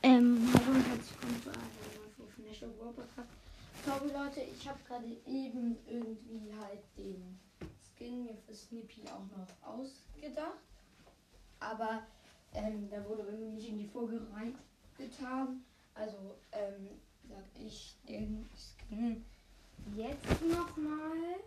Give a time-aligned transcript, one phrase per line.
[0.00, 3.28] Ähm, hallo und herzlich willkommen zu einer neuen Folge von National World Podcast.
[3.84, 7.40] Sorry Leute, ich habe gerade eben irgendwie halt den
[7.96, 10.62] Skin mir für Snippy auch noch ausgedacht.
[11.58, 12.02] Aber
[12.54, 15.64] ähm, da wurde irgendwie nicht in die Folge reingetan.
[15.94, 16.90] Also ähm,
[17.28, 19.24] sag ich den Skin
[19.96, 21.40] jetzt nochmal.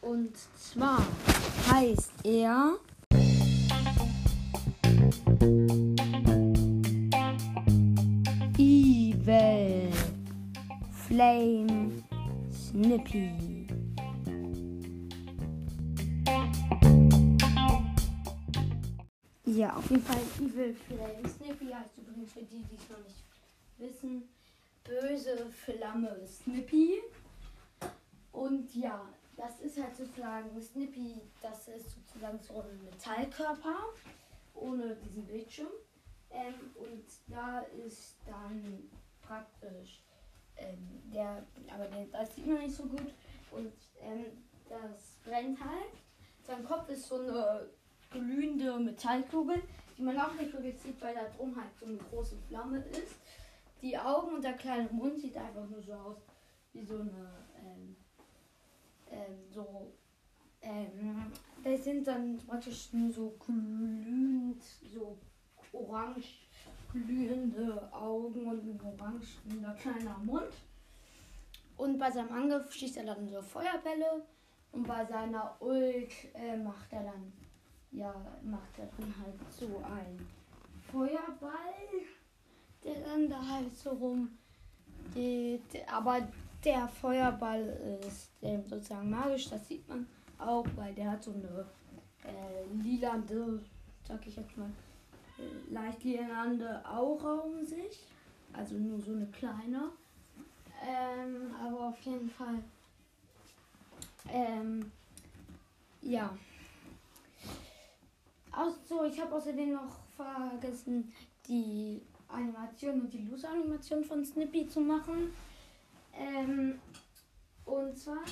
[0.00, 1.04] Und zwar
[1.72, 2.78] heißt er
[8.56, 9.90] Evil
[10.92, 12.04] Flame
[12.52, 13.66] Snippy.
[19.46, 23.24] Ja, auf jeden Fall Evil Flame Snippy heißt übrigens für die, die es noch nicht
[23.78, 24.28] wissen,
[24.84, 27.02] böse Flamme Snippy.
[28.30, 33.74] Und ja, das ist halt sozusagen Snippy, das ist sozusagen so ein Metallkörper
[34.60, 35.70] ohne diesen Bildschirm.
[36.30, 38.88] Ähm, und da ist dann
[39.20, 40.02] praktisch
[40.56, 43.12] ähm, der, aber der, das sieht man nicht so gut
[43.50, 44.26] und ähm,
[44.68, 45.92] das brennt halt.
[46.42, 47.68] Sein Kopf ist so eine
[48.10, 49.62] glühende Metallkugel,
[49.96, 53.16] die man auch nicht wirklich sieht, weil da drum halt so eine große Flamme ist.
[53.82, 56.16] Die Augen und der kleine Mund sieht einfach nur so aus
[56.72, 57.96] wie so eine ähm,
[59.10, 59.92] ähm, so
[60.62, 65.18] ähm, das sind dann praktisch nur so glühend, so
[65.72, 66.48] orange
[66.92, 69.38] glühende Augen und ein orange
[69.80, 70.52] kleiner Mund.
[71.76, 74.26] Und bei seinem Angriff schießt er dann so Feuerbälle
[74.72, 77.32] und bei seiner Ult äh, macht er dann,
[77.92, 80.26] ja, macht er dann halt so ein
[80.90, 81.74] Feuerball,
[82.84, 84.38] der dann da halt so rum
[85.14, 85.88] geht.
[85.90, 86.28] Aber
[86.64, 90.06] der Feuerball ist äh, sozusagen magisch, das sieht man
[90.40, 91.66] auch, weil der hat so eine
[92.24, 93.60] äh, lilande,
[94.06, 94.70] sag ich jetzt mal,
[95.38, 98.06] äh, leicht lilande Aura um sich.
[98.52, 99.90] Also nur so eine kleine.
[100.82, 102.62] Ähm, aber auf jeden Fall.
[104.28, 104.90] Ähm,
[106.02, 106.36] ja.
[108.52, 111.12] Auch so, ich habe außerdem noch vergessen,
[111.46, 115.32] die Animation und die Loose-Animation von Snippy zu machen.
[116.12, 116.78] Ähm,
[117.64, 118.22] und zwar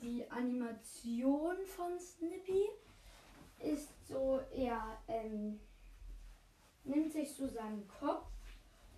[0.00, 2.68] die Animation von Snippy
[3.60, 5.58] ist so, er ähm,
[6.84, 8.26] nimmt sich so seinen Kopf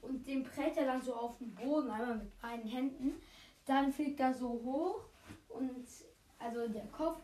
[0.03, 3.21] und den prellt er dann so auf den Boden, einmal mit beiden Händen.
[3.67, 5.01] Dann fliegt er so hoch
[5.49, 5.87] und
[6.39, 7.21] also der Kopf.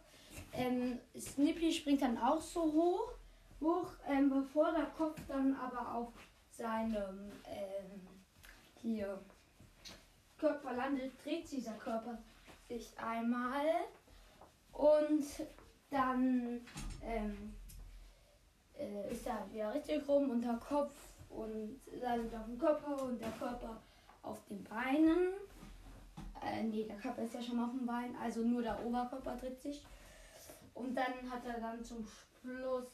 [0.52, 3.12] Ähm, Snippy springt dann auch so hoch,
[3.60, 6.12] hoch, ähm, bevor der Kopf dann aber auf
[6.50, 8.00] seinem ähm,
[8.82, 9.20] hier
[10.38, 12.18] Körper landet, dreht sich dieser Körper
[12.68, 13.66] sich einmal
[14.72, 15.24] und
[15.90, 16.60] dann
[17.02, 17.54] ähm,
[18.78, 20.94] äh, ist er wieder richtig rum und der Kopf
[21.28, 23.80] und landet auf dem Körper und der Körper
[24.22, 25.34] auf den Beinen.
[26.42, 29.60] Äh, nee, der Körper ist ja schon auf dem Bein, also nur der Oberkörper dreht
[29.60, 29.84] sich.
[30.74, 32.06] Und dann hat er dann zum
[32.40, 32.86] Schluss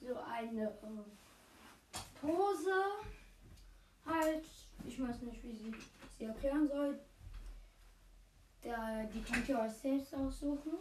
[0.00, 2.72] so eine äh, Pose.
[4.04, 4.44] Halt,
[4.84, 5.74] ich weiß nicht, wie sie
[6.18, 6.98] sie erklären soll.
[8.64, 10.72] Der, die könnt ihr euch selbst aussuchen.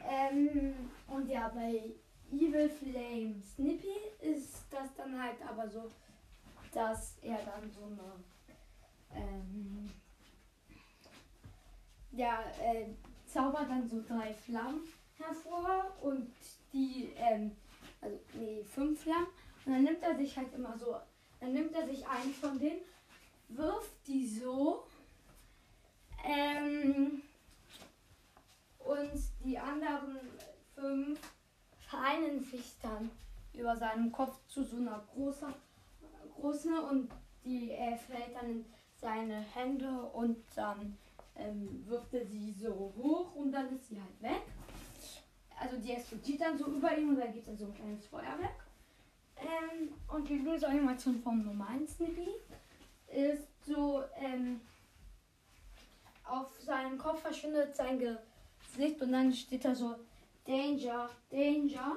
[0.00, 0.74] Ähm,
[1.08, 1.90] und ja, bei
[2.30, 5.90] Evil Flame Snippy ist das dann halt aber so,
[6.72, 9.90] dass er dann so eine ähm,
[12.12, 12.86] ja, äh,
[13.26, 14.82] zaubert dann so drei Flammen
[15.16, 16.32] hervor und
[16.72, 17.56] die, ähm,
[18.00, 19.26] also nee, fünf Flammen.
[19.64, 20.96] Und dann nimmt er sich halt immer so,
[21.40, 22.80] dann nimmt er sich einen von denen,
[23.48, 24.84] wirft die so
[26.24, 27.22] ähm,
[28.78, 30.18] und die anderen
[30.74, 31.18] fünf
[32.88, 33.10] dann
[33.52, 35.52] über seinem Kopf zu so einer großen,
[36.34, 37.10] großen und
[37.44, 38.64] die äh, fällt dann in
[38.96, 40.96] seine Hände und dann
[41.36, 44.42] ähm, wirft er sie so hoch und dann ist sie halt weg.
[45.60, 48.64] Also die explodiert dann so über ihm und da gibt es so ein kleines Feuerwerk.
[49.36, 52.28] Ähm, und die Löseanimation vom normalen Snippy
[53.08, 54.60] ist so, ähm,
[56.24, 59.96] auf seinem Kopf verschwindet sein Gesicht und dann steht da so
[60.46, 61.96] Danger, Danger.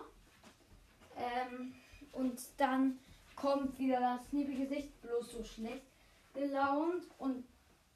[1.21, 1.73] Ähm,
[2.11, 2.99] und dann
[3.35, 5.85] kommt wieder das Snippy-Gesicht, bloß so schlecht
[6.33, 7.05] gelaunt.
[7.17, 7.45] Und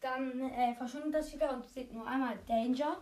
[0.01, 2.98] dann äh, verschwindet das wieder und steht nur einmal Danger.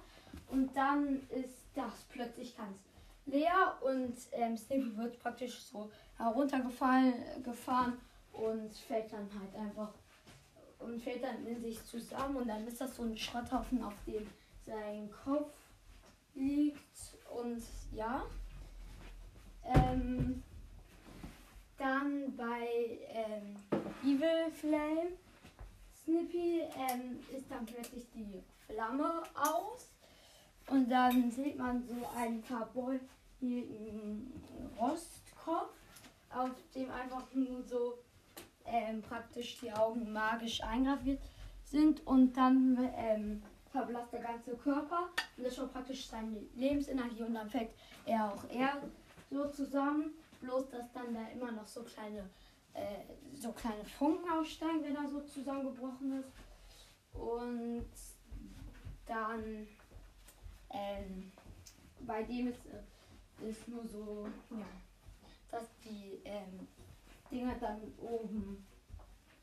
[0.49, 2.77] Und dann ist das plötzlich ganz
[3.25, 7.97] leer und ähm, Snippy wird praktisch so heruntergefallen gefahren
[8.33, 9.93] und fällt dann halt einfach
[10.79, 12.37] und fällt dann in sich zusammen.
[12.37, 14.27] Und dann ist das so ein Schrotthaufen, auf dem
[14.65, 15.53] sein Kopf
[16.35, 17.17] liegt.
[17.29, 18.23] Und ja.
[19.65, 20.43] Ähm,
[21.77, 23.55] dann bei ähm,
[24.03, 25.11] Evil Flame.
[26.03, 29.89] Snippy ähm, ist dann plötzlich die Flamme aus.
[30.67, 34.31] Und dann sieht man so einen verbeulten
[34.79, 35.73] Rostkopf,
[36.29, 37.97] auf dem einfach nur so
[38.65, 41.21] ähm, praktisch die Augen magisch eingraviert
[41.63, 42.05] sind.
[42.05, 47.23] Und dann ähm, verblasst der ganze Körper und das ist schon praktisch seine Lebensenergie.
[47.23, 47.71] Und dann fällt
[48.05, 48.81] er auch er
[49.33, 52.29] so zusammen, bloß dass dann da immer noch so kleine
[52.73, 56.31] äh, so kleine Funken aussteigen, wenn er so zusammengebrochen ist.
[57.13, 57.85] Und
[59.05, 59.67] dann
[60.69, 61.31] ähm,
[62.01, 64.65] bei dem ist, äh, ist nur so, ja,
[65.51, 66.67] dass die ähm,
[67.29, 68.65] Dinger dann oben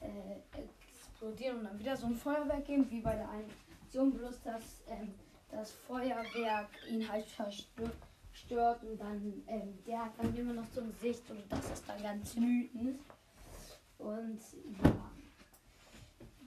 [0.01, 3.51] äh, explodieren und dann wieder so ein Feuerwerk geben, wie bei der einen
[3.83, 5.15] Aktion, bloß dass ähm,
[5.51, 7.93] das Feuerwerk ihn halt verstört
[8.83, 12.03] und dann ähm, der hat dann immer noch so ein Gesicht und das ist dann
[12.03, 13.01] ganz wütend.
[13.99, 14.41] Und
[14.83, 14.93] ja.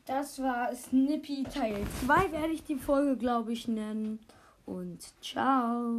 [0.06, 4.20] Das war Snippy Teil 2, werde ich die Folge, glaube ich, nennen.
[4.66, 5.92] Und ciao.